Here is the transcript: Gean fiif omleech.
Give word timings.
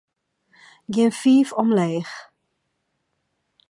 Gean 0.93 1.13
fiif 1.19 1.49
omleech. 1.61 2.13